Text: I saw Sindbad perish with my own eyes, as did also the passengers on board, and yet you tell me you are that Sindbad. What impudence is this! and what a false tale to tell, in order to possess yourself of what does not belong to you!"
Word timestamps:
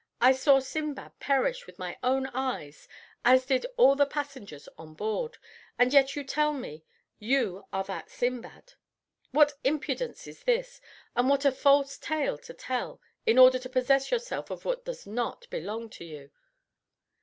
I 0.19 0.31
saw 0.31 0.57
Sindbad 0.59 1.19
perish 1.19 1.67
with 1.67 1.77
my 1.77 1.95
own 2.01 2.25
eyes, 2.33 2.87
as 3.23 3.45
did 3.45 3.67
also 3.77 3.97
the 3.97 4.07
passengers 4.07 4.67
on 4.75 4.95
board, 4.95 5.37
and 5.77 5.93
yet 5.93 6.15
you 6.15 6.23
tell 6.23 6.53
me 6.53 6.83
you 7.19 7.67
are 7.71 7.83
that 7.83 8.09
Sindbad. 8.09 8.73
What 9.29 9.53
impudence 9.63 10.25
is 10.25 10.41
this! 10.41 10.81
and 11.15 11.29
what 11.29 11.45
a 11.45 11.51
false 11.51 11.99
tale 11.99 12.39
to 12.39 12.53
tell, 12.55 12.99
in 13.27 13.37
order 13.37 13.59
to 13.59 13.69
possess 13.69 14.09
yourself 14.09 14.49
of 14.49 14.65
what 14.65 14.85
does 14.85 15.05
not 15.05 15.47
belong 15.51 15.87
to 15.91 16.03
you!" 16.03 16.31